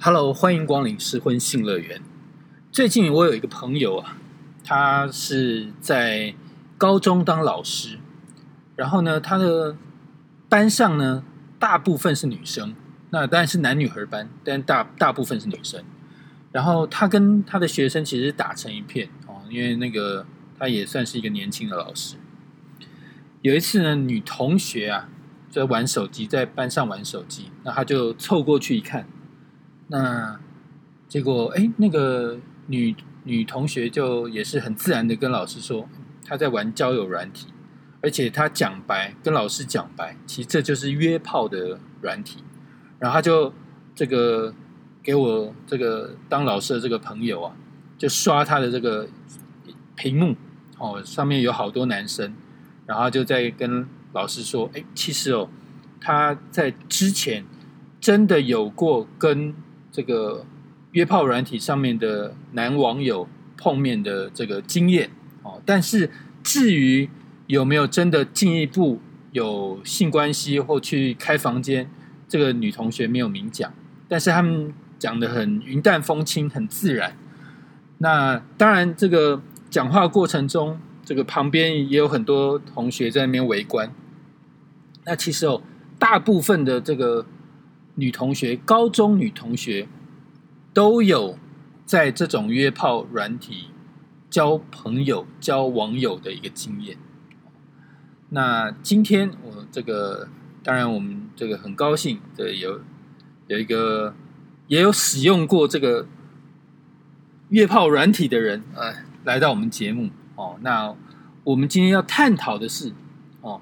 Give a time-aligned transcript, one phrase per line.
[0.00, 2.02] Hello，欢迎光临失婚性乐园。
[2.70, 4.16] 最近我有一个朋友啊，
[4.64, 6.34] 他是在
[6.76, 7.98] 高中当老师，
[8.76, 9.76] 然后呢，他的
[10.48, 11.24] 班上呢
[11.58, 12.74] 大部分是女生，
[13.10, 15.82] 那当然是男女合班，但大大部分是女生。
[16.52, 20.26] 然后他跟他的学生其实打成一片哦，因为那个
[20.58, 22.16] 他也算是一个年轻的老师。
[23.42, 25.08] 有一次呢，女同学啊
[25.48, 29.06] 在玩手机，在班上玩手机，那他就凑过去一看，
[29.90, 30.40] 那
[31.06, 35.88] 结果哎，那个女女同学就也是很自然的跟老师说，
[36.24, 37.48] 她在玩交友软体，
[38.00, 42.42] 而且她讲白跟老师讲白，其实这就是约炮的软体，
[42.98, 43.52] 然后他就
[43.94, 44.54] 这个。
[45.02, 47.56] 给我这个当老师的这个朋友啊，
[47.96, 49.08] 就刷他的这个
[49.96, 50.36] 屏幕
[50.76, 52.34] 哦，上面有好多男生，
[52.84, 55.48] 然后就在跟老师说：“哎，其实哦，
[56.02, 57.46] 他在之前
[57.98, 59.54] 真的有过跟
[59.90, 60.44] 这个
[60.92, 65.10] 约炮软体上面的男网友碰面的这个经验
[65.42, 66.10] 哦，但是
[66.42, 67.08] 至于
[67.46, 69.00] 有没有真的进一步
[69.32, 71.90] 有性关系或去开房间，
[72.28, 73.72] 这个女同学没有明讲，
[74.08, 77.16] 但是他们。”讲的很云淡风轻，很自然。
[77.96, 83.90] 那当然，这个讲话过程中，这个旁边也有很多同学在那边围观。
[85.06, 85.62] 那其实哦，
[85.98, 87.24] 大部分的这个
[88.00, 89.86] 女同学，高中女同学
[90.74, 91.38] 都有
[91.84, 93.66] 在这种约炮软体
[94.28, 96.96] 交朋友、交网友的一个经验。
[98.30, 100.28] 那今天我这个，
[100.64, 102.80] 当然我们这个很高兴，这有
[103.46, 104.14] 有一个。
[104.70, 106.06] 也有使用过这个
[107.48, 110.56] 约炮软体的人，呃，来到我们节目哦。
[110.60, 110.94] 那
[111.42, 112.92] 我们今天要探讨的是，
[113.40, 113.60] 哦，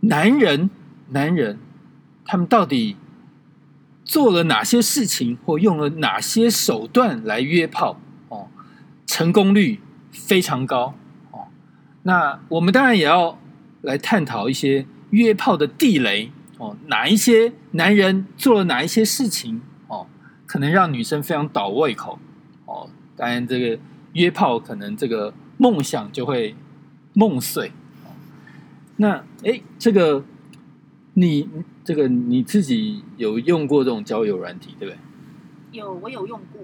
[0.00, 0.70] 男人，
[1.10, 1.58] 男人，
[2.24, 2.96] 他们到底
[4.06, 8.00] 做了哪些事情，或用了哪些手段来约炮？
[8.30, 8.48] 哦，
[9.06, 10.94] 成功率非常高。
[11.32, 11.48] 哦，
[12.04, 13.38] 那我们当然也要
[13.82, 16.30] 来探讨一些约炮的地雷。
[16.58, 20.06] 哦，哪一些男人做了哪一些事情哦？
[20.46, 22.18] 可能让女生非常倒胃口
[22.64, 23.78] 哦，当然这个
[24.14, 26.54] 约炮可能这个梦想就会
[27.12, 27.72] 梦碎
[28.04, 28.08] 哦。
[28.96, 30.24] 那哎，这个
[31.12, 31.46] 你
[31.86, 34.98] 这个你自己有用过这种交友软体对不对？
[35.78, 36.60] 有，我有用过。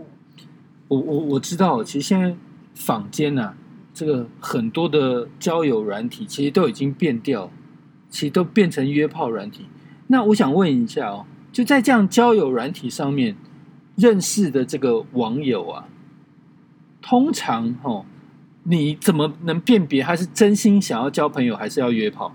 [0.88, 2.34] 我我我知道，其实现在
[2.74, 3.54] 坊间呐，
[3.94, 7.50] 这个很多的交友软体其实都已经变掉，
[8.10, 9.66] 其实都变成约炮软体。
[10.08, 13.36] 那我想问一下哦，就在这样交友软体上面。
[13.94, 15.86] 认识的这个网友啊，
[17.02, 18.06] 通常哦，
[18.62, 22.34] 你怎么能辨别他是真心想要交朋友，还是要约炮？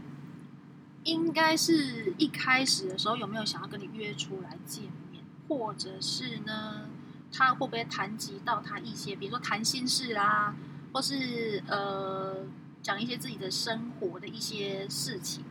[1.08, 6.90] 应该是一开始的时候有没有想要跟你约出来见面，或者是呢，
[7.32, 10.54] 他会不会谈及到他一些，比如说谈心事啊，
[10.92, 12.46] 或是呃
[12.84, 15.46] 讲一些自己的生活的一些事情？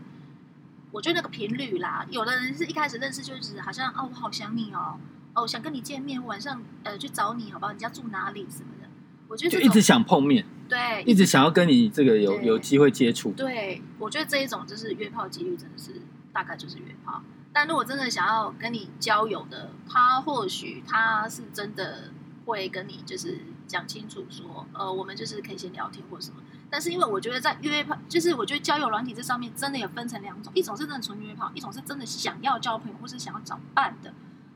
[0.93, 4.99] 我觉得那个频率啦，有的人是一开始认识就是好像哦，我好想你哦。
[5.35, 7.73] 哦，想跟你见面，晚上呃去找你，好不好？
[7.73, 8.86] 你家住哪里什么的？
[9.29, 13.33] 我觉得就一直想碰面，对，一直想要跟你这个有有机会接触。
[13.33, 16.01] 对，我觉得这一种就是约炮几率真的是
[16.33, 17.23] 大概就是约炮。
[17.53, 22.11] 但如果真的想要跟你交友的，他或许他是真的
[22.45, 26.37] 会跟你就是讲清楚说，呃，我们就是可以先聊天或什么。
[26.69, 34.13] 但是因为我觉得在约炮，就是我觉得交友软体这上面真的有分成两种，一种是真的纯约炮，一种是真的想要交朋友或是想要找伴的。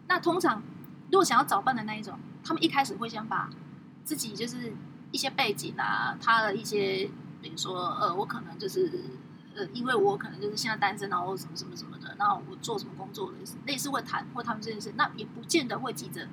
[0.09, 0.63] 那通常，
[1.11, 3.49] 如果想要找伴的那一种，他们一开始会先把
[4.05, 4.73] 自己就是
[5.13, 7.09] 一些背景啊，他的一些，
[7.41, 8.91] 比如说，呃，我可能就是，
[9.55, 16.29] 呃，因为我可能就是现在单身，然后什么什么什么的，然后我做什么工作类似类似会谈或他们这件事，那也不见得会急着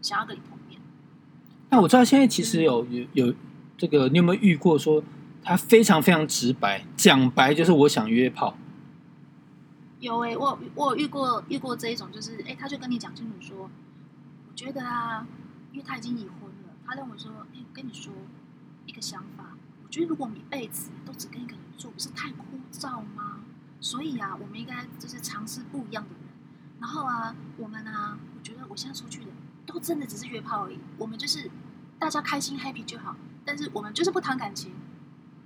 [0.00, 0.80] 想要跟你碰面。
[1.70, 3.34] 那我知道现在其实有有有
[3.78, 5.02] 这个，你有没有遇过说
[5.42, 8.56] 他非常非常直白，讲白就是我想约炮。
[10.00, 13.70] 有诶，我我遇过遇过这一种，就是诶，他就跟你讲清楚说，
[14.48, 15.26] 我觉得啊，
[15.72, 16.51] 因为他已经已婚了，
[16.92, 18.12] 他跟我说，诶，跟你说
[18.84, 23.40] 一个想法，我觉得如果我们一辈子都只跟一个人做，不是太枯燥吗？
[23.80, 26.18] 所以啊，我们应该就是尝试不一样的人。
[26.80, 29.30] 然后啊，我们啊，我觉得我现在出去的
[29.64, 31.50] 都真的只是约炮而已，我们就是
[31.98, 34.72] 大家开心 happy 就好，但是我们就是不谈感情，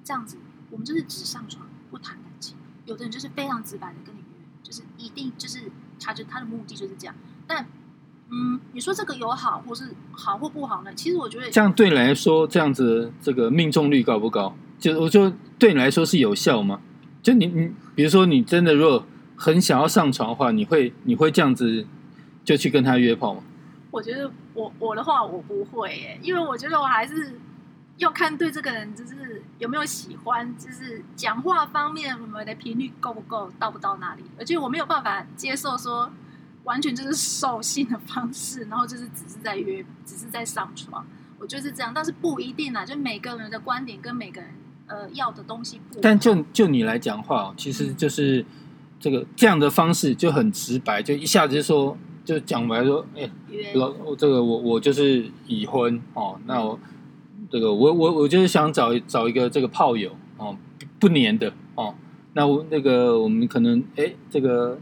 [0.02, 0.38] 这样子，
[0.70, 2.56] 我们就是只上床不谈感情。
[2.86, 4.26] 有的人就是非常直白的跟你约。
[4.64, 5.70] 就是一定就是
[6.00, 7.14] 他就他的目的就是这样，
[7.46, 7.68] 但
[8.30, 10.92] 嗯，你说这个有好或是好或不好呢？
[10.94, 14.54] 其实我觉得这样对你来说，这样子这个命中率高不高？
[14.78, 16.80] 就我就对你来说是有效吗？
[17.22, 19.04] 就你你比如说你真的如果
[19.36, 21.86] 很想要上床的话，你会你会这样子
[22.44, 23.42] 就去跟他约炮吗？
[23.90, 27.38] 我觉得我我的话我不会耶，因为我觉得我还是
[27.96, 36.10] 要看对这个人就是有没有喜欢，就是讲话方面我们的频率够不够，到不到那里，而且我没有办法接受说
[36.66, 41.06] 完全就是兽性的方式，然后就是只是在约，只是在上床，
[41.38, 44.50] 我觉得是这样，但是不一定啊，就每个人的观点跟每个人
[44.86, 48.44] 呃要的东西不但就就你来讲话哦，其实就是
[48.98, 56.78] 这个这样的方式就很直白，就一下子就说就讲白说，哎、约老我这个我我就是已婚哦，那我
[57.48, 60.56] 这个我我我就是想找找一个这个炮友哦，
[60.98, 61.94] 不粘的哦，
[62.32, 64.76] 那我那个我们可能哎这个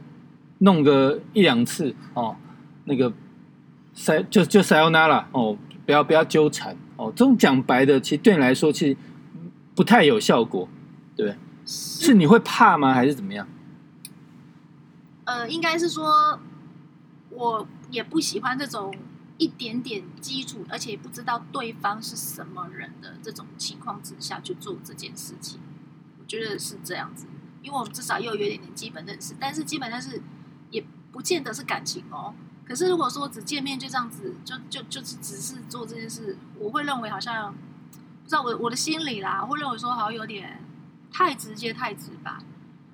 [0.65, 2.35] 弄个一两次哦，
[2.87, 3.13] 那个
[3.93, 8.97] 塞就就塞欧娜啦哦，不要不要纠缠哦，这种讲白的，其实对你来说其实
[9.75, 10.69] 不太有效果，
[11.15, 11.39] 对不对？
[11.67, 12.93] 是你会怕吗？
[12.93, 13.47] 还是怎么样？
[15.25, 16.41] 呃，应该是说，
[17.31, 18.95] 我也不喜欢这种
[19.39, 25.61] 一点点基础，而且不知道对方是什么人的这种情况之下去做这件事情。
[26.19, 27.27] 我觉得是这样子，
[27.63, 30.23] 因为我们至少又有一点点基本认识，但是基本认识也
[31.15, 32.35] 不见得是感情哦。
[32.67, 40.61] 可是如果说只见面就这样子，就就就只是做这件事，我会认为好像不知道我我的心里啦，我会认为说好像有点
[41.13, 42.33] 太直接太直白。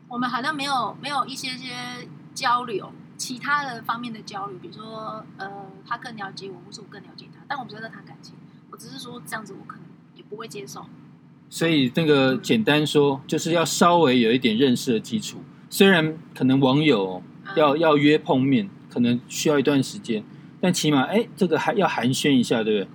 [0.08, 1.72] 我们好像没有没有一些些
[2.34, 5.49] 交流，其他的方面的交流，比如说呃，
[5.87, 8.34] 他更了解我，或是我更了解他，但我不是在谈感情，
[8.70, 10.84] 我只是说这样子，我可能也不会接受。
[11.49, 15.43] 所以那个简单说，就是要稍微有一点认识的基础。
[15.69, 17.22] 虽然可能网友
[17.56, 20.25] 要要约碰面，可能需要一段时间，
[20.61, 22.91] 但起码哎，这个还要寒暄一下，对不对？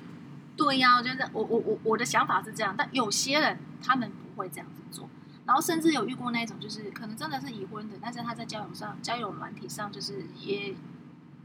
[0.57, 5.09] 对呀、我觉得我我我我的想法是这样，但有些人他们不会这样子做，
[5.45, 10.73] 然后甚至有遇过那种，就是可能真的是已婚的，但是他在交友上交友软体上，就是也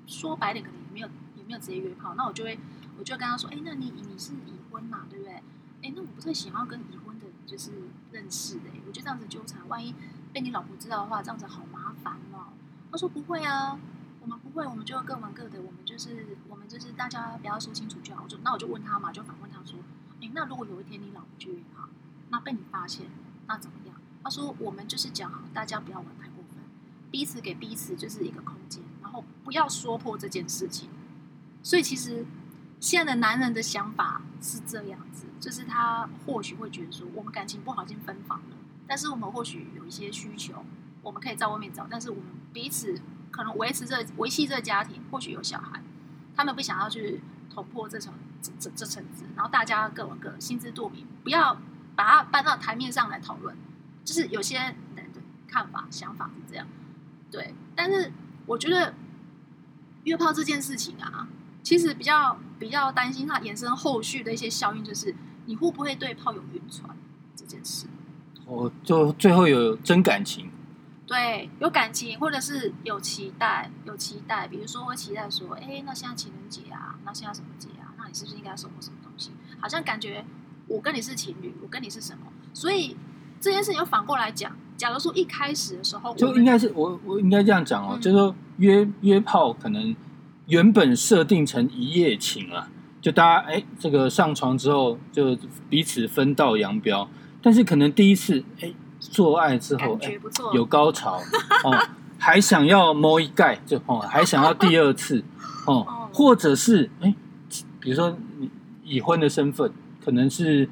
[0.07, 2.57] 说白点，可能也没有也没有直接约炮，那我就会
[2.99, 5.35] 我就会跟他说，哎，那你你是已婚嘛，对不对？
[5.83, 7.71] 哎，那我不太喜欢跟已婚的就是
[8.13, 9.93] 认识的，我觉得这样子纠缠，万一
[10.33, 12.53] 被你老婆知道的话，这样子好麻烦哦。
[12.91, 13.79] 他说不会啊，
[14.21, 18.25] 我们不会，我们就各玩各的，我们就是我们就是大家不要说清楚就好。
[18.25, 19.79] 我就那我就问他嘛，就反问他说，
[20.21, 21.89] 诶，那如果有一天你老婆去约炮，
[22.31, 23.07] 那被你发现，
[23.47, 23.97] 那怎么样？
[24.23, 26.63] 他说我们就是讲好，大家不要玩太过分，
[27.11, 30.91] 彼此给彼此就是一个空间，然后不要说破这件事情。
[31.63, 32.27] 所以其实
[32.81, 38.57] 现在的男人的想法是这样子，就是他或许会觉得说，我们感情不好已经分房了，
[38.87, 40.65] 但是我们或许有一些需求，
[41.03, 43.01] 我们可以在外面找，但是我们彼此
[43.31, 45.83] 可能维持这维系这个家庭，或许有小孩，
[46.37, 47.21] 他们不想要去
[47.53, 48.13] 捅破这层
[48.43, 51.61] 这这这层纸，然后大家各玩各，心知肚明，不要
[51.95, 53.57] 把它搬到台面上来讨论。
[54.03, 54.75] 就是有些人
[55.13, 56.67] 的看法、想法是这样，
[57.31, 57.55] 对。
[57.77, 58.11] 但是
[58.47, 58.95] 我觉得
[60.05, 61.29] 约炮这件事情啊，
[61.63, 65.15] 其实比较比较担心它衍生后续的一些效应，就是
[65.47, 66.97] 你会不会对炮友晕船
[67.37, 67.87] 这件事。
[68.47, 70.50] 我就最后有真感情，
[71.11, 74.47] 对，有感情，或者是有期待，有期待。
[74.47, 77.91] 比如说，我期待说，哎，那现在情人节啊，那现在什么节啊？
[77.99, 79.33] 那你是不是应该送我什么东西？
[79.59, 80.25] 好像感觉
[80.69, 82.21] 我跟你是情侣，我跟你是什么？
[82.55, 82.97] 所以
[83.41, 89.93] 这件事情又反过来讲，假如说一开始的时候，就应该是我我应该这样讲哦，嗯就是说约约炮可能
[90.47, 92.71] 原本设定成一夜情啊，
[93.01, 95.37] 就大家哎这个上床之后就
[95.69, 97.09] 彼此分道扬镳，
[97.43, 100.17] 但是可能第一次哎做爱之后哎
[100.53, 101.21] 有高潮
[101.65, 101.89] 哦，
[102.19, 105.25] 还想要摸一盖就哦， 还想要第二次
[105.67, 107.15] 哦哦，或者是哎，
[107.81, 108.51] 比如说你
[108.85, 109.73] 已婚的身份，
[110.05, 110.69] 可能是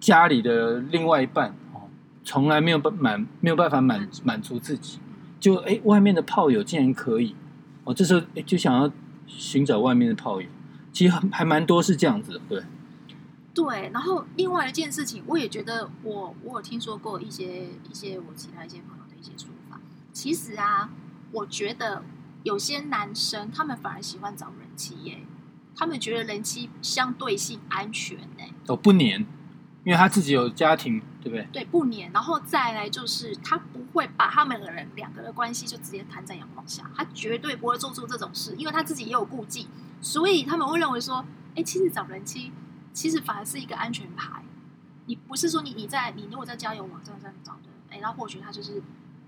[0.00, 1.82] 家里的另外一半哦，
[2.24, 4.58] 从来没有办满没有办法满满足。
[4.58, 4.98] 自己，
[5.38, 7.34] 就哎外面的炮友竟然可以
[7.84, 8.90] 哦，这时候哎就想要
[9.26, 10.48] 寻找外面的炮友，
[10.92, 12.62] 其实还还蛮多是这样子的，对，
[13.52, 19.80] 对，然后另外一件事情，我也觉得我我有听说过一些一些我其他一些朋友的一些说法。
[20.12, 20.90] 其实啊，
[21.32, 22.04] 我觉得
[22.42, 25.26] 有些男生他们反而喜欢找人妻耶，
[25.74, 29.20] 他们觉得人妻相对性安全呢，哦不黏，
[29.84, 31.48] 因为他自己有家庭，对不对？
[31.52, 32.12] 对，不黏。
[32.12, 39.66] 然后再来就是他不会把他们的人两个的关系就直接摊在阳光下，他绝对不会做出这种事，因为他自己也有顾忌，
[40.00, 41.24] 所以他们会认为说，
[41.56, 42.52] 哎，其实找人妻
[42.92, 44.42] 其实反而是一个安全牌。
[45.06, 48.80] 你不是说你你在你如果在交友网站上找的，哎，那或许他就是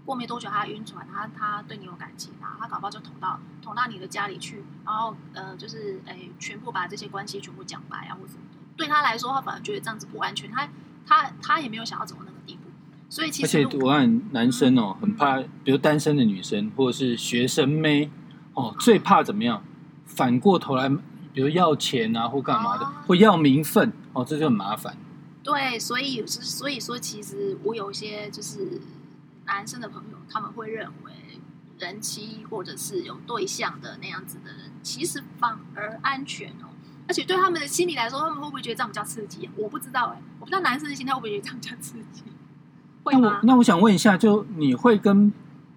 [0.05, 10.69] 过没多久他晕船，他他对你有感情啊，他搞不好就捅到捅到你的家里去，然后呃就是哎全部把这些关系全部讲白啊或什么的，对他来说他反而觉得这样子不安全，他
[11.07, 12.71] 他他也没有想要走到那个地步，
[13.09, 18.09] 所以其而且我看男生哦，很怕，比如单身的女生或者是学生妹
[18.55, 19.65] 哦，最怕怎么样？
[20.05, 20.89] 反过头来，
[21.33, 24.97] 比如要钱啊或干嘛的，哦或要名分哦，这就很麻烦。
[25.43, 28.81] 对，所以是所以说，其实我有一些就是
[29.47, 31.13] 男生的朋友，他们会认为
[31.79, 36.71] 人妻或者是有对象的那样子的人，其实反而安全哦。
[37.09, 39.53] 而且对他们的心理来说，他们会不会觉得这样比较刺激、啊？
[39.57, 42.23] 我不知道哎、我不知道男生的心态会不会觉得这样比较刺激？
[43.03, 43.41] 会那我吗？
[43.43, 45.33] 那我想问一下，就你会跟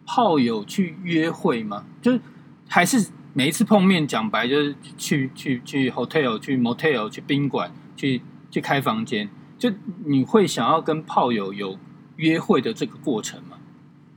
[0.06, 1.84] 炮友去约会吗？
[2.04, 2.22] 就是
[2.68, 9.70] 还是每一次碰面，讲白就是去去去 hotel、去 motel、去宾馆、去去开房间，就
[10.06, 11.78] 你会想要跟炮友有
[12.16, 13.58] 约会的这个过程吗？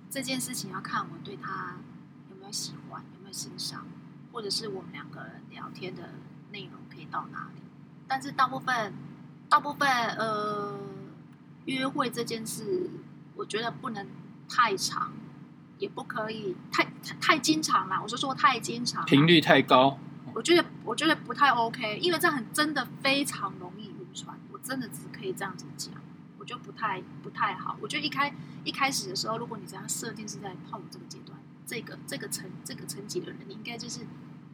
[0.08, 1.74] 这件事情要看我对他
[2.30, 3.84] 有没有喜欢，有没有欣赏，
[4.30, 6.02] 或者是我们两个聊天的
[6.52, 7.60] 内容可以到哪里。
[8.06, 8.92] 但是大部分，
[9.48, 10.78] 大部分呃，
[11.64, 12.88] 约会这件事，
[13.34, 14.06] 我觉得不能
[14.48, 15.12] 太长，
[15.78, 18.00] 也不可以太太太经常啦。
[18.02, 19.98] 我就说太经常，频率太高，
[20.34, 24.38] 我觉得我觉得不太 OK，因为这样很真的非常容易晕船。
[24.52, 25.94] 我真的只可以这样子讲，
[26.38, 27.76] 我觉得不太不太好。
[27.80, 34.00] 我觉得一开一开始的时候，如果你这样设定是在泡友这个阶段，这个这个层这个层级的人，你应该就是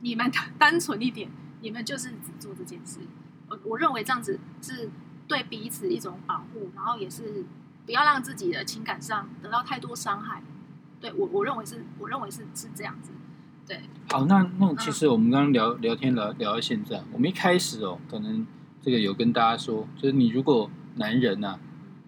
[0.01, 3.01] 你们 单纯一点，你们就是只做这件事。
[3.49, 4.91] 我我认为这样子是
[5.27, 7.45] 对彼此一种保护，然后也是
[7.87, 10.43] 不要让自己的情感上得到太多伤害。
[11.05, 13.11] 对我我认为是我认为是是这样子。
[13.69, 13.79] 对，
[14.11, 18.47] 好，那那嗯其实我们刚刚聊聊天聊聊到现在，我们一开始哦，可能
[18.81, 21.59] 这个有跟大家说，就是你如果男人呐、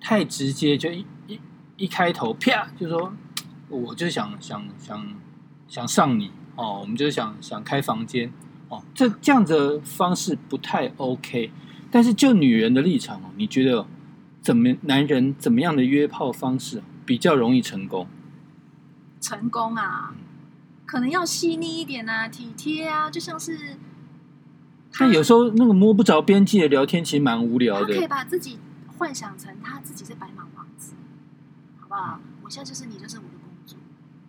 [0.00, 1.38] 太直接，就一一
[1.76, 3.12] 一开头啪就说，
[3.68, 5.14] 我就想想想
[5.68, 8.32] 想上你哦，我们就想想开房间
[8.70, 11.50] 哦，这这样子的方式不太 OK。
[11.90, 13.86] 但是就女人的立场哦，你觉得
[14.40, 18.06] 怎么男人怎么样的约炮方式比较容易成功？
[19.26, 20.14] 成功啊，
[20.86, 23.76] 可能要细腻一点啊，体贴啊，就像是
[24.96, 28.06] 但有时候那个摸不着边际的聊天，其实蛮无聊的他可以。
[28.06, 28.60] 把自己
[28.96, 30.94] 幻想成他自己是白马王子，
[31.80, 32.20] 好不好？
[32.44, 33.74] 我现在就是你，就是我的公主，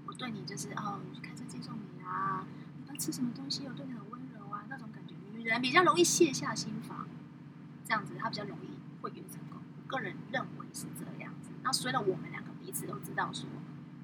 [0.08, 2.48] 我对你就是哦，开车接送你啊，
[2.82, 7.06] 你要吃什么东西，我对你很温柔啊，那种感觉，女人比较容易卸下心防，
[7.86, 8.70] 这样子她比较容易
[9.04, 9.62] 会约成功。
[9.62, 11.52] 我个人认为是这样子。
[11.62, 13.48] 那虽然我们两个彼此都知道说，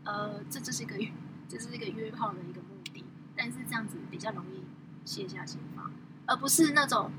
[0.04, 1.12] 呃，这就是一个约，
[1.48, 3.04] 这是一个约炮的一个目的，
[3.36, 4.64] 但是这样子比较容易
[5.06, 5.92] 卸下心防，
[6.26, 7.12] 而不是那种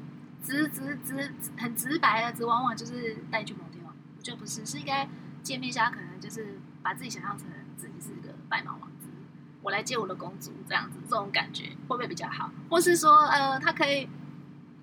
[0.42, 3.94] 直直直很直白的，直往往就是带去某地方。
[4.16, 5.08] 我觉得不是，是应该
[5.42, 9.08] 见面下可能就是把自己想象成自己是一个白马王子，
[9.62, 12.50] 我来接我的公主这样子，这种感觉会不会比较好？
[12.68, 14.08] 或是说，呃，他可以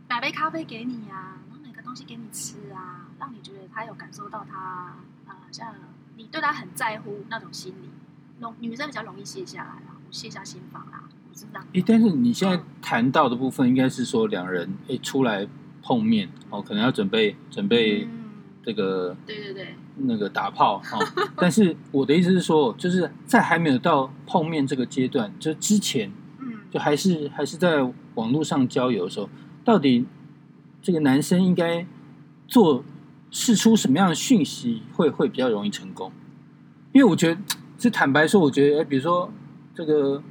[0.09, 4.95] 买杯咖啡给你呀、然后买个东西给你吃啊，让你觉得他有感受到他
[5.27, 5.75] 呃，像
[6.17, 7.90] 你对他很在乎那种心理，
[8.41, 11.65] 容女生比较容易卸下来啦，卸下心防啦，我是这样。
[11.73, 15.47] 诶，但是你现在谈到的部分，应该是说两人诶出来
[15.83, 18.09] 碰面哦，可能要准备准备嗯，
[18.63, 21.29] 这个对对对，那个打炮哦。
[21.37, 27.83] 但是我的意思是说，就是在还没有到碰面这个阶段，就之前嗯，就还是还是在
[28.15, 29.29] 网络上交友的时候，
[29.63, 30.05] 到底
[30.81, 31.85] 这个男生应该
[32.47, 32.83] 做
[33.29, 36.11] 试出什么样的讯息会会比较容易成功？
[36.91, 37.39] 因为我觉得，
[37.81, 39.31] 是坦白说，我觉得，诶比如说
[39.73, 40.21] 这个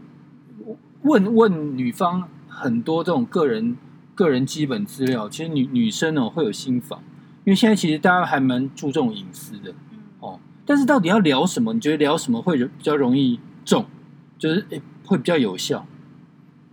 [1.02, 3.76] 问问女方很多这种个人
[4.14, 7.02] 个人基本资料，其实女女生哦会有心防，
[7.45, 9.73] 因为现在其实大家还蛮注重隐私的。
[9.90, 11.73] 嗯，哦，但是到底要聊什么？
[11.73, 13.85] 你觉得聊什么会比较容易中？
[14.38, 15.87] 就是诶会比较有效？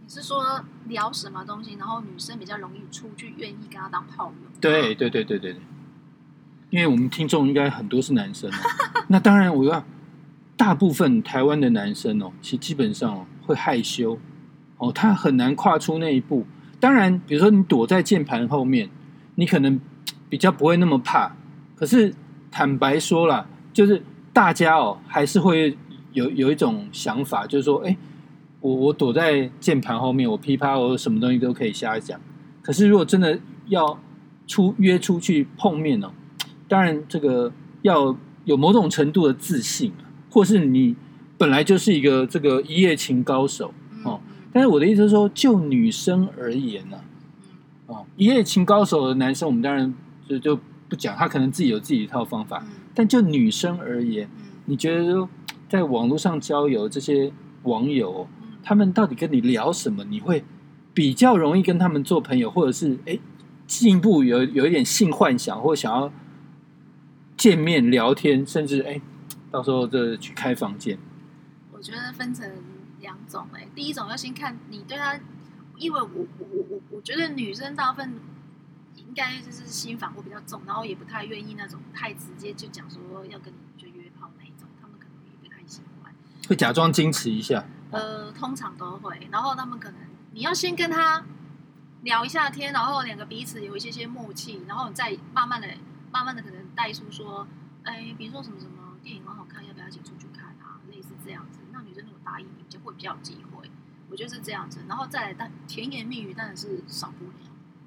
[0.03, 4.49] 你是说聊什么东西，然后女生比较容易出去，愿意跟他当炮友？
[4.61, 5.61] 对对对对对对，
[6.69, 8.53] 因为我们听众应该很多是男生哦，
[9.07, 9.83] 那当然我要
[10.57, 14.17] 大部分台湾的男生哦，其实基本上哦会害羞
[14.77, 16.45] 哦，他很难跨出那一步。
[16.79, 18.89] 当然，比如说你躲在键盘后面，
[19.35, 19.79] 你可能
[20.27, 21.35] 比较不会那么怕。
[21.75, 22.13] 可是
[22.51, 24.01] 坦白说啦，就是
[24.33, 25.77] 大家哦还是会
[26.13, 27.95] 有有一种想法，就是说，哎，
[28.59, 32.19] 我我躲在键盘后面，我噼啪，我什么东西都可以瞎讲。
[32.63, 33.99] 可是如果真的要
[34.47, 36.11] 出约出去碰面哦，
[36.67, 37.51] 当然这个
[37.83, 39.93] 要有某种程度的自信，
[40.29, 40.95] 或是你
[41.37, 43.73] 本来就是一个这个一夜情高手。
[43.91, 44.21] 嗯哦
[44.53, 49.93] 但是我的意思是说，就女生而言呢、嗯哦，一夜情高手的男生，我们当然
[50.27, 52.63] 就就不讲，他可能自己有自己一套方法。
[52.65, 55.29] 嗯但就女生而言，嗯你觉得说
[55.69, 57.31] 在网络上交友这些
[57.63, 60.03] 网友，嗯他们到底跟你聊什么？
[60.05, 60.43] 你会
[60.93, 63.19] 比较容易跟他们做朋友，或者是哎
[63.67, 66.11] 进一步有有一点性幻想，或想要
[67.35, 68.99] 见面聊天，甚至哎
[69.51, 70.97] 到时候就去开房间。
[71.71, 72.51] 我觉得分成
[72.99, 75.19] 两种哎、第一种要先看你对他，
[75.77, 78.19] 因为我我我我我觉得女生大部分
[78.95, 86.13] 应该就是心防会比较重，然后也不太愿意那种太直接就讲说要跟你就约炮那一种，他们可能也不太喜欢。
[86.49, 87.65] 会假装矜持一下。
[87.91, 89.99] 呃，通常都会，然后他们可能
[90.33, 91.23] 你要先跟他
[92.01, 95.67] 聊一下天，然后两个彼此有一些些默契，然后再慢慢的、
[96.11, 97.47] 慢慢的可能带出说，
[97.83, 100.81] 哎，比如说什么什么电影很好看，要不要一起出去看啊？
[100.91, 103.69] 类似这样子，那女生如果答应你，就会比较有机会。
[104.11, 107.31] 我觉得是这样子，然后再来，但甜言蜜语当然是少不了。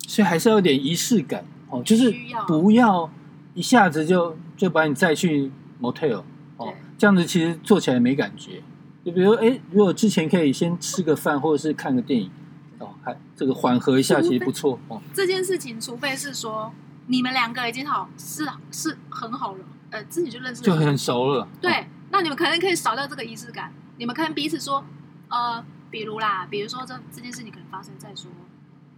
[0.09, 2.15] 所以还是要有点仪式感哦，就是
[2.47, 3.11] 不要
[3.55, 6.23] 一下子就就把你载去 motel
[6.57, 8.63] 哦对，这样子其实做起来没感觉。
[9.05, 12.31] 就比如，哎，如果之前可以先吃个饭或者是看个电影，
[12.79, 15.01] 哦，还这个缓和一下，其实不错哦。
[15.15, 16.73] 这件事情，除非是说
[17.07, 21.45] 你们两个已经好是是很好了，呃，自己就认识就很熟了。
[21.45, 23.73] 哦，对，那你们可能可以少掉这个仪式感。
[24.01, 24.83] 你们可能彼此说，
[25.29, 28.31] 呃，比如啦，比如说这这件事情可能发生在说，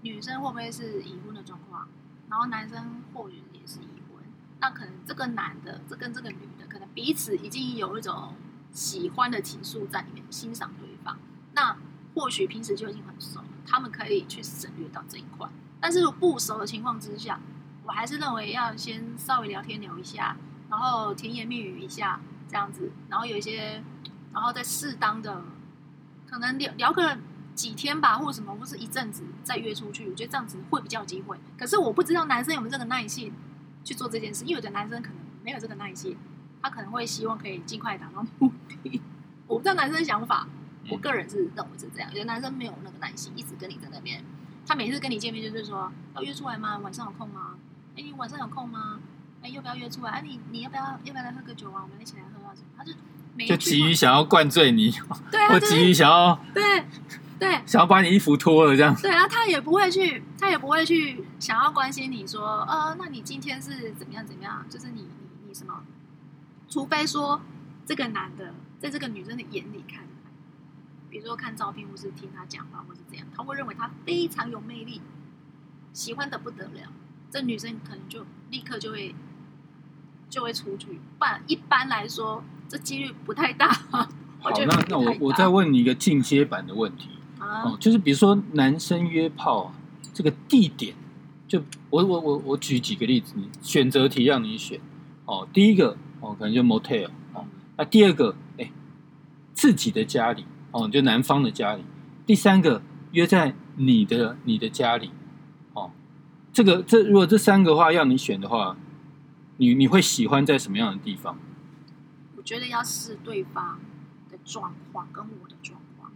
[0.02, 1.88] 女生会不会是已婚的状况，
[2.30, 4.22] 然后男生或许也是已婚，
[4.60, 8.34] 那可能这个男的，这跟这个女的，可能彼此已经有一种
[8.70, 11.18] 喜欢的情愫在里面，欣赏对方。
[11.54, 11.76] 那
[12.14, 15.48] 或许平时就已经很熟，他们可以去省略到这一块。
[15.80, 17.40] 但是不熟的情况之下，
[17.82, 20.36] 我还是认为要先稍微聊天聊一下，
[20.70, 23.82] 然后甜言蜜语一下这样子，然后有一些，
[24.32, 25.42] 然后再适当的，
[26.28, 27.18] 可能聊聊个
[27.54, 31.38] 几天吧，或者什么，或是一阵子再约出去，我觉得这样子会比较有机会。
[31.58, 33.32] 可是我不知道男生有没有这个耐性
[33.84, 36.16] 去做这件事，因为有的男生可能没有这个耐性，
[36.62, 39.02] 他可能会希望可以尽快达到目的。
[39.46, 40.46] 我不知道男生的想法，
[40.90, 44.24] 我个人是认为是这样，有的男生没有那个耐心，一直跟你在那边，
[44.66, 46.78] 他每次跟你见面就是说要约出来吗？
[46.78, 47.54] 晚上有空吗？
[47.96, 48.98] 哎，你晚上有空吗？
[49.42, 50.12] 哎，要不要约出来？
[50.12, 51.82] 哎、你你要不要要不要来喝个酒啊？
[51.82, 52.68] 我们一起来喝啊什么？
[52.78, 52.92] 他就
[53.46, 54.92] 就急于想要灌醉你，
[55.30, 56.84] 对急于想要对
[57.38, 58.94] 对想要把你衣服脱了这样。
[58.94, 64.64] 对啊，他也不会去，他也不会去想要关心你说，呃，那你今天是怎么样怎么样？
[64.68, 65.82] 就是你你你什么？
[66.68, 67.40] 除非说
[67.84, 70.30] 这个男的在这个女生的眼里看来，
[71.10, 75.00] 比如说看照片，或是听他讲话，或是怎样，他会认为他非常有魅力，
[75.92, 76.92] 喜欢的不得了，
[77.30, 79.14] 这女生可能就立刻就会
[80.30, 81.00] 就会出去。
[81.18, 83.68] 不然一般来说，这几率不太大。
[84.40, 89.74] 好，那那我我再问你一个进阶版的问题啊哦，就是比如说男生约炮啊，
[90.14, 90.94] 这个地点，
[91.46, 94.80] 就我我我我举几个例子，你选择题让你选
[95.26, 95.46] 哦。
[95.52, 97.44] 第一个哦，可能就 motel 哦，
[97.76, 98.72] 那第二个哎，
[99.52, 101.84] 自己的家里哦，就男方的家里。
[102.24, 102.80] 第三个
[103.10, 105.10] 约在你的你的家里
[105.74, 105.90] 哦，
[106.54, 108.78] 这个这如果这三个话要你选的话，
[109.58, 111.38] 你你会喜欢在什么样的地方？
[112.42, 113.78] 我觉得要视对方
[114.28, 116.10] 的状况跟我的状况，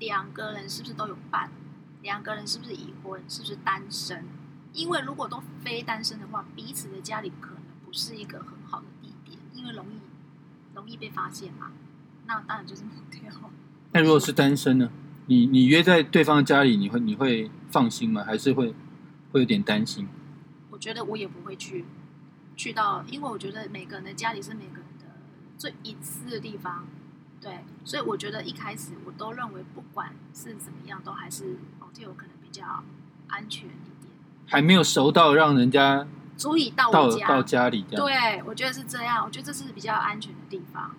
[0.00, 1.48] 两个人是不是都有伴，
[2.02, 4.24] 两个人是不是已婚，是不是单身？
[4.72, 10.00] 因为如果都非单身的话，彼此的家里可能不是一个很好的地点，因为容易
[10.74, 11.70] 容易被发现嘛。
[12.26, 13.32] 那当然就是 motel。
[13.92, 14.90] 那如果是单身呢？
[15.26, 18.24] 你你约在对方家里，你会你会放心吗？
[18.24, 18.74] 还是会
[19.30, 20.08] 会有点担心？
[20.70, 21.84] 我觉得我也不会去
[22.56, 24.79] 去到，因为我觉得每个人的家里是每个
[25.60, 26.86] 最隐私的地方，
[27.38, 32.82] 对，所以我觉得一开始我都认为，不管是怎么样，都还是 motel 可能比较
[33.28, 34.10] 安全一点，
[34.46, 37.14] 还没有熟到让人家足以到到。
[37.18, 38.06] 到家里这样。
[38.06, 40.94] 对，我觉得是这样，我觉得这是比较安全的地方。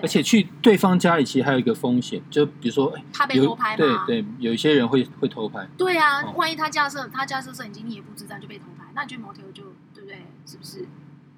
[0.00, 4.04] 而且去对方家里其实还有一个风险，就比如说哎怕被偷拍嘛？
[4.06, 5.68] 对对，有一些人会会偷拍。
[5.76, 10.26] 对啊，哦万一他架设他架设摄影机，你也不知道就被偷拍，那你去 motel 就对不对？
[10.46, 10.86] 是不是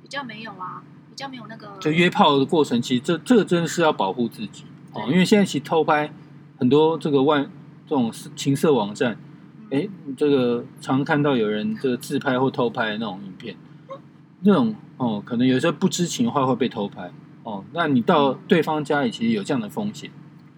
[0.03, 0.83] 比较没有啊？
[1.17, 6.13] 比较没有那个就约炮的过程，其实这这个真的是要保护自己哦，因为现在其实偷拍
[6.59, 7.41] 很多这个外
[7.87, 9.17] 这种情色网站，
[9.59, 13.57] 嗯哎，这个常看到有人这个自拍或偷拍的那种影片，
[14.41, 17.11] 那种哦，可能有时候不知情的话会被偷拍
[17.45, 17.65] 哦。
[17.73, 20.11] 那你到嗯对方家里，其实有这样的风险。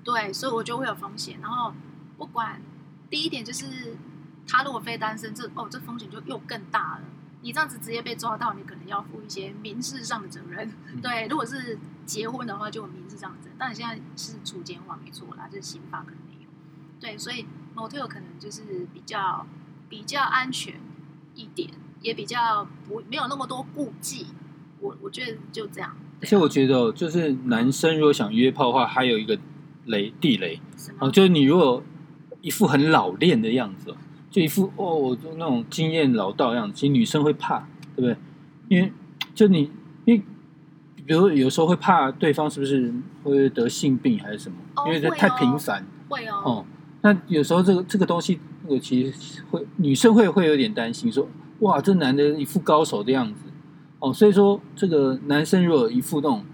[0.03, 1.37] 对，所以我就会有风险。
[1.41, 1.73] 然后
[2.17, 2.61] 不管
[3.09, 3.97] 第一点就是，
[4.49, 7.03] 他如果非单身，这哦这风险就又更大了。
[7.43, 10.71] 你这样子直接被抓到，你可能要负一些民事上的责任。
[10.93, 13.57] 嗯 对，如果是结婚的话，就有民事上的责任。
[13.59, 16.49] 但你现在是处监化没错啦，就是刑法可能没有。
[17.01, 17.47] 对，所以
[17.77, 19.47] motel 可能就是比较
[19.89, 20.75] 比较安全
[21.35, 21.71] 一点，
[22.01, 24.27] 也比较不没有那么多顾忌。
[24.81, 25.97] 我我觉得就这样。
[26.21, 29.39] 而且我觉得哦，就是男生如果想约炮的话，还有一个
[29.87, 30.61] 雷地雷
[30.99, 31.83] 哦，就是你如果
[32.41, 33.97] 一副很老练的样子哦，
[34.31, 37.61] 就一副哦，我就那种经验老道的样子，其实女生会怕，
[37.97, 38.17] 对不对？
[38.69, 38.93] 因为
[39.35, 39.71] 就你，
[40.05, 40.23] 因为
[41.07, 46.65] 比如有时候会怕对方是不是会得性病还是什么，哦因为这太频繁会哦哦。
[47.01, 51.27] 那有时候这个这个东西我其实会女生会会有点担心，说
[51.61, 53.41] 哇，这男的一副高手的样子
[54.01, 56.45] 哦，所以说这个男生如果一副那种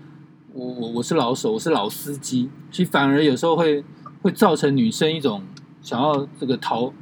[0.52, 3.82] 我我我是老手，我是老司机，其实反而有时候会
[4.22, 5.42] 会造成女生一种
[5.82, 6.92] 想要这个逃逃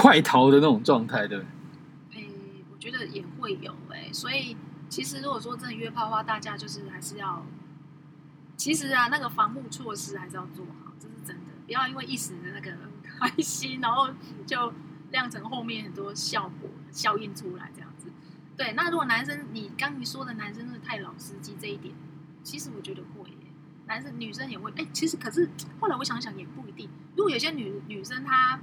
[0.00, 1.44] 快逃的那种状态，对不
[2.12, 2.28] 对？
[2.70, 4.56] 我觉得也会有诶，所以
[4.88, 7.44] 其实如果说真的约炮的话，大家就是还是要，
[8.56, 12.70] 其实啊，那个防护措施还是要做好，这是真的，不要因为一时的那个
[13.02, 14.08] 开心，然后
[14.46, 14.72] 就
[15.10, 18.06] 酿成后面很多效果效应出来这样子。
[18.56, 21.92] 对，那如果男生你刚你说的男生是太老司机这一点，
[22.44, 23.28] 其实我觉得会，
[23.88, 24.70] 男生女生也会。
[24.76, 28.60] 哎，其实可是后来我想想也不一定，如果有些女女生她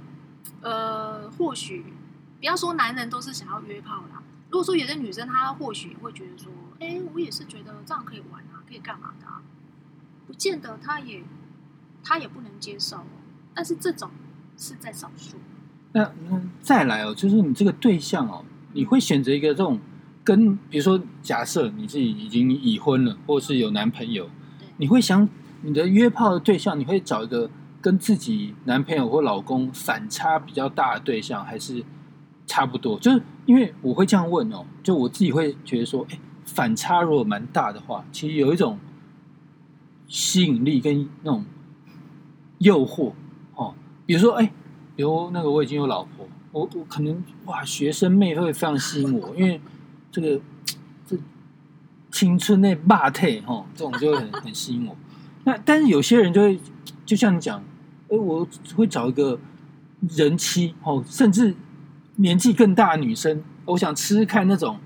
[0.60, 1.84] 呃，或许
[2.38, 4.22] 不要说男人都是想要约炮啦。
[4.50, 9.42] 如果说有些女生她或许会觉得说，哎，我也是觉得这样可以玩啊，可以干嘛的啊，
[10.26, 11.22] 不见得她也
[12.02, 13.06] 她也不能接受哦。
[13.54, 14.10] 但是这种
[14.56, 15.36] 是在少数。
[15.92, 19.80] 那那再来哦，就是你这个对象哦，你会选择一个这种
[20.22, 24.28] 跟，比如说假设你自己已经已婚了，或是有男朋友，
[24.58, 25.28] 对你会想
[25.62, 27.50] 你的约炮的对象，你会找一个
[27.86, 31.84] 跟自己男朋友或老公反差比较大的对象，还是
[32.44, 32.98] 差不多？
[32.98, 38.80] 就是因为我会这样问哦，就我自己会觉得说，哎，反差如果蛮大的话，其实有一种
[40.08, 41.44] 吸引力跟那种
[42.58, 43.12] 诱惑
[43.54, 43.72] 哦，
[44.04, 44.50] 比如说，哎，
[44.96, 49.60] 比如那个我已经有老婆，我我可能哇，学生妹会非常吸引我， 因为
[50.10, 50.40] 这个
[51.06, 51.16] 这
[52.10, 54.96] 青春那霸退哈，这种就会很很吸引我。
[55.44, 56.58] 那但是有些人就会，
[57.04, 57.62] 就像你讲，
[58.08, 59.38] 哎，我会找一个
[60.10, 61.54] 人妻哦，甚至
[62.16, 64.78] 年纪更大的女生，我想吃吃看那种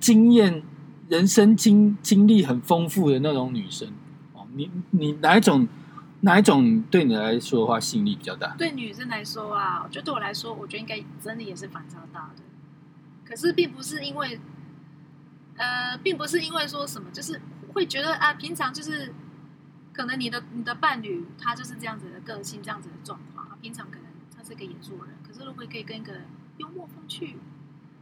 [0.00, 0.62] 经验、
[1.08, 3.88] 人生经经历很丰富的那种女生
[4.32, 4.46] 哦。
[4.54, 5.68] 你你哪一种
[6.20, 8.54] 哪一种对你来说的话吸引力比较大？
[8.56, 12.42] 对女生来说啊，我觉得对我来说，我觉得应该真的也是反差大的。
[13.24, 14.38] 可是并不是因为，
[15.56, 17.40] 呃，并不是因为说什么，就是
[17.72, 19.12] 会觉得啊，平常就是
[19.94, 26.12] 可能你的你的伴侣他就是这样子的个性，这样子的状况，他平常可能他是个严肃人，可是如果可以跟一个
[26.58, 27.38] 幽默风趣，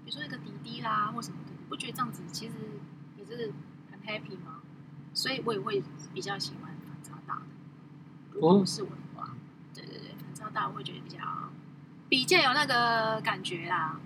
[0.05, 2.55] 比如说一个弟弟啦或什么的，你不觉得这样子其实
[3.19, 3.53] 也是
[3.91, 4.63] 很 happy 吗？
[5.15, 5.83] 所以我也会
[6.15, 7.43] 比较喜欢反差大的。
[8.33, 9.37] 如果是我的话，
[9.75, 11.19] 对对对，反差大我会觉得比较
[12.09, 14.01] 比较有那个感觉啦。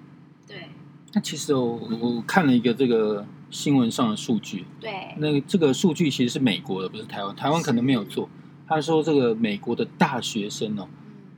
[0.44, 0.70] 对
[1.12, 7.34] 那其实我我看了一个这个新闻上的数据，对，那个这个数据其实是美国的，不是台湾。
[7.34, 8.28] 台湾可能没有做。
[8.68, 10.88] 他说这个美国的大学生哦，嗯，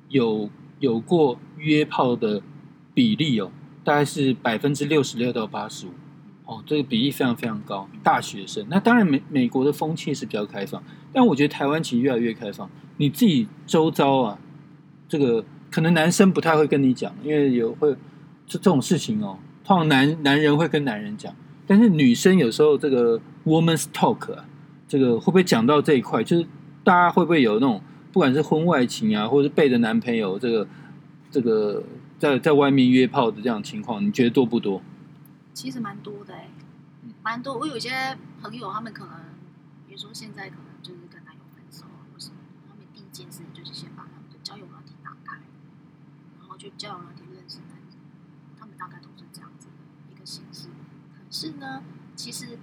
[0.09, 0.51] 有
[0.81, 2.43] 有过约炮的
[2.93, 3.53] 比例哦，
[3.85, 5.91] 大概是百分之六十六到八十五。
[6.45, 7.89] 哦，这个比例非常非常高。
[8.03, 12.69] 大学生，那当然美美国的风气是比较开放，但我觉得台湾其实越来越开放。
[12.97, 14.39] 你自己周遭啊，
[15.09, 17.93] 这个可能男生不太会跟你讲，因为有会
[18.45, 21.33] 这这种事情哦，通常男男人会跟男人讲，
[21.69, 24.45] 但是女生有时候这个 woman's talk 啊，
[24.89, 26.25] 这个会不会讲到这一块？
[26.25, 26.47] 就是
[26.83, 30.67] 大家会不会有那种不管是婚外情啊，或者是背着男朋友这个
[31.31, 31.85] 这个
[32.19, 34.81] 在在外面约炮的这样情况，你觉得多不多？
[35.53, 36.49] 其实蛮多的哎、
[37.23, 37.59] 蛮多。
[37.59, 39.13] 我有些朋友，他们可能，
[39.87, 45.37] 比如说现在可能就是跟男友分手啊或什么的，他们第一件事就是先把他们的交友软体打开，
[46.41, 47.99] 然后去交友软体认识男人，
[48.59, 50.69] 他们大概都是这样子的一个形式。
[51.29, 51.83] 可是呢，
[52.17, 52.59] 其实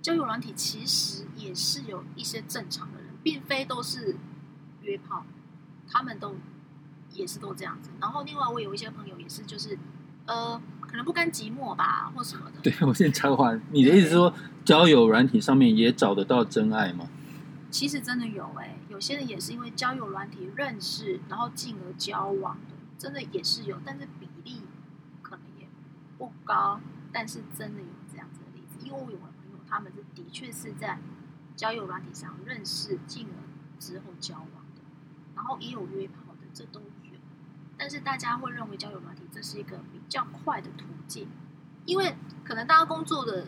[0.00, 4.16] 交友软体其实也是有一些正常的人，并非都是
[4.82, 5.26] 约炮，
[5.88, 6.36] 他们都
[7.12, 7.90] 也是都这样子。
[8.00, 9.76] 然后另外我有一些朋友也是就是
[10.26, 12.60] 呃，可能不甘寂寞吧，或什么的。
[12.62, 14.32] 对我先插话，你的意思是说
[14.64, 17.08] 交友软体上面也找得到真爱吗？
[17.68, 24.60] 其实真的有哎、有些人也是因为交友软体认识，然后进而交往的，真的也是有，但是比例
[25.20, 25.66] 可能也
[26.18, 26.80] 不高，
[27.12, 28.84] 但是真的有这样子的例子。
[28.86, 30.98] 因为我有朋友，他们是的确是在
[31.54, 33.36] 交友软体上认识，进而
[33.78, 34.82] 之后交往的，
[35.36, 36.86] 然后也有约炮的，这都有。
[37.78, 41.26] 但是大家会认为交友软体这是一个比较快的途径，
[41.84, 43.46] 因为可能大家工作的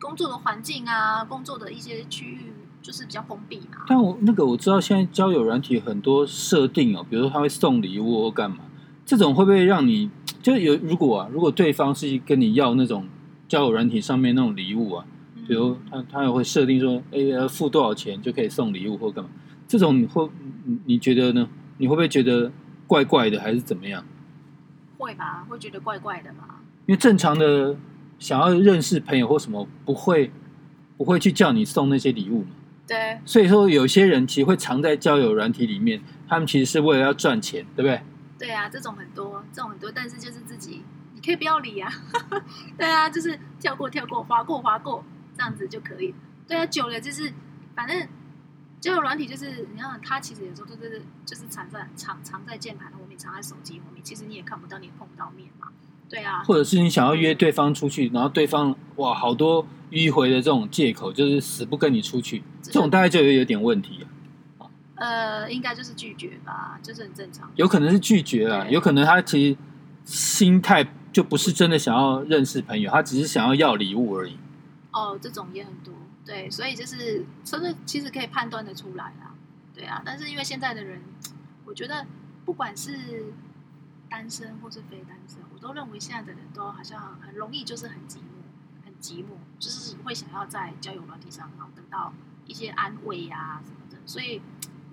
[0.00, 3.84] 工作的环境啊，工作的一些区域就是比较封闭嘛。
[3.88, 8.58] 但我那个我知道现在交友软体很多设定哦，比如说他会送礼物或干嘛，
[9.04, 10.08] 这种会不会让你
[10.46, 13.04] 就有如果啊，如果对方是跟你要那种
[13.48, 15.04] 交友软体上面那种礼物啊，
[15.48, 19.30] 比如他他也会设定说，哎，要付多少钱就可以送礼物或干嘛，
[19.66, 20.30] 这种你会
[20.64, 21.48] 你你觉得呢？
[21.78, 22.52] 你会不会觉得
[22.86, 24.04] 怪怪的，还是怎么样？
[24.98, 26.60] 会吧，会觉得怪怪的吧？
[26.86, 27.76] 因为正常的
[28.20, 30.30] 想要认识朋友或什么，不会
[30.96, 32.50] 不会去叫你送那些礼物嘛。
[32.86, 38.00] 对，所以说，有些人其实会藏在交友软体里面，他们其实是为了要赚钱，对不对？
[38.38, 40.82] 对啊，这种很多，这种很多，但是就是自己，
[41.14, 41.90] 你可以不要理啊。
[42.76, 45.04] 对啊，就是跳过跳过，划过划过，
[45.36, 46.14] 这样子就可以。
[46.46, 47.32] 对啊，久了就是
[47.74, 48.06] 反正
[48.80, 55.68] 交友软体就是，你看它其实有时候就是就是藏在藏藏在键盘后面，藏在手机后面，其实你也看不到，你也碰不到面嘛。
[56.08, 64.05] 对啊，或者是你想要约对方出去，然后对方哇好多迂回的这种借口，就是死不跟你出去，这种大概就有有点问题了。
[64.96, 67.50] 呃，应该就是拒绝吧，就是很正常。
[67.54, 69.58] 有可能是拒绝了，有可能他其实
[70.04, 74.38] 心态就不是真的想要认识朋友，他只是想要要礼物而已。
[74.92, 75.92] 哦，这种也很多，
[76.24, 79.34] 对，所以就是真的其实可以判断的出来啦，
[79.74, 81.02] 对啊，但是因为现在的人，
[81.66, 82.06] 我觉得
[82.46, 83.34] 不管是
[84.08, 92.14] 单身或是非单身，我都认为现在的人都好像很容易就是很寂寞，很寂寞，就是会想要在交友软体上，然后得到
[92.46, 94.40] 一些安慰呀、什么的，所以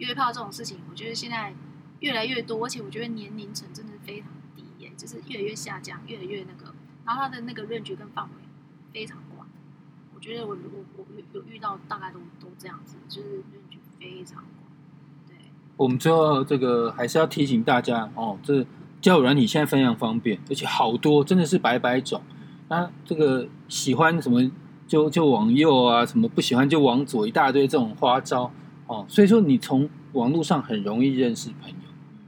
[0.03, 1.53] 约炮这种事情，我觉得现在
[2.01, 6.73] 越来越多，而且我觉得年龄层真的非常低耶，就是越来越下降，越来越那个，
[7.05, 8.31] 然后他的那个论据跟范围
[8.93, 9.47] 非常广。
[10.13, 14.71] 我觉得我我我有有遇到大概都都这样子，就是论据非常广。
[15.27, 15.35] 对，
[15.77, 18.65] 我们最后这个还是要提醒大家哦，这
[19.01, 22.21] 交友软体现在非常方便，而且好多真的是百百种。
[22.69, 24.49] 那这个喜欢什么
[24.87, 28.51] 就就往右啊，什么不喜欢就往左，一大堆这种花招
[28.93, 29.05] 哦。
[29.07, 31.75] 所以说你从网络上很容易认识朋友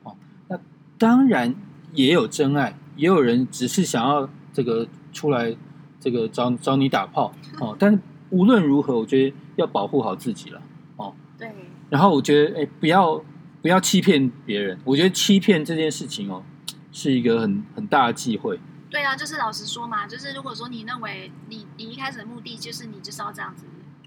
[0.03, 0.15] 哦。
[0.47, 0.59] 那
[0.97, 1.53] 当然
[1.93, 5.55] 也有真爱，也有人只是想要这个出来
[5.99, 7.75] 这个找找你打炮哦。
[7.79, 7.99] 但是
[8.31, 10.61] 无论如何，我觉得要保护好自己了
[10.97, 11.13] 哦。
[11.37, 11.53] 对，
[11.89, 13.23] 然后我觉得，哎，不要
[13.61, 14.77] 不要欺骗别人。
[14.83, 16.43] 我觉得欺骗这件事情哦，
[16.91, 18.59] 是一个很很大的忌讳。
[18.89, 23.65] 对啊，就是老实说嘛，就是如果说你认为你你一开始的目的就是你就是要这样子，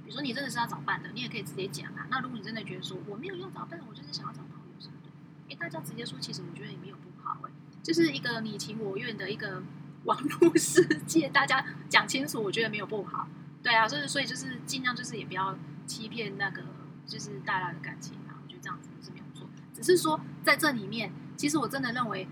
[0.09, 2.07] 比如说你真的是要找伴的，你也可以直接讲啊。
[2.09, 5.11] 那如果你真的觉得说我没有要找伴，我就是想要找朋友什么的，
[5.51, 7.51] 哎，大家直接说，其实我觉得也没有不好哎、
[7.83, 9.63] 就是一个你情我愿的一个
[10.05, 13.29] 网络世界，大家讲清楚，我觉得没有不好。
[13.63, 16.63] 对啊，所以所以就是尽量就是也不要欺骗那个
[17.05, 19.47] 就是大家的感情啊，我觉得这样子是没有错。
[19.75, 22.27] 只是说在这里面，其实我真的认为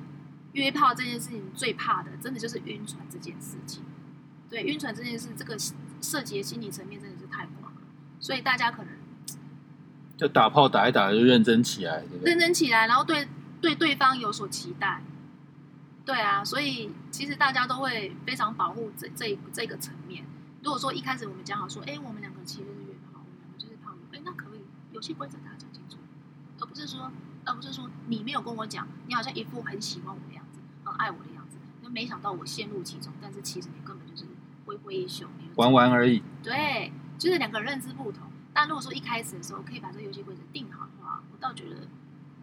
[0.53, 3.85] 约炮这件事情最怕的，真的就是晕船这件事情。
[4.49, 5.59] 对，晕船这件事，这个
[6.01, 7.03] 涉及的心理层面，
[8.21, 8.93] 所以大家可能
[10.17, 12.31] 就打炮打一打就认真起来，对不对？
[12.31, 13.29] 认真起来，然后对
[13.61, 15.03] 对对方有所期待。
[16.05, 20.25] 对啊，所以其实大家都会非常保护这这这个层面。
[20.63, 24.61] 如果说一开始我们讲好说，哎，我们两个其实是约炮，我们两个就是炮友，哎，那可以
[24.93, 25.99] 游戏规则大家讲清楚，
[26.61, 27.11] 而不是说，
[27.45, 34.25] 而不是说你没有跟我讲，你好像一副很喜欢我的样子，很爱我的样子，那没想到我陷入其中，但是其实你根本就是
[34.65, 35.27] 挥挥衣袖，
[35.57, 36.23] 玩玩而已。
[36.43, 38.23] 对，就是两个人认知不同。
[38.53, 41.77] 但如果说一开始的时候可以把这个游戏规则定好的话，我倒觉得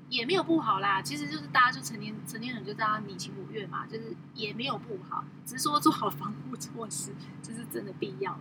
[0.09, 1.01] 也没有不好啦。
[1.01, 8.39] 其实就是大家就成年成年人就大家你情我愿嘛，就是也没有不好，只是说做好防护措施，这是真的必要的。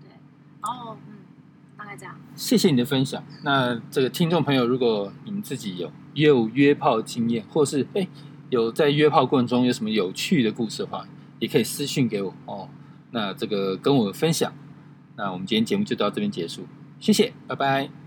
[0.00, 0.08] 对，
[0.62, 1.18] 然后嗯，
[1.76, 2.16] 大概这样。
[2.34, 3.22] 谢谢你的分享。
[3.42, 8.08] 那这个听众朋友，如果你们自己有也有约炮经验，或是哎
[8.48, 11.06] 有在约炮过程中有什么有趣的故事的话，
[11.38, 12.70] 也可以私信给我哦。
[13.10, 14.50] 那这个跟我分享。
[15.20, 16.66] 那我们今天节目就到这边结束，
[16.98, 17.99] 谢谢，拜拜。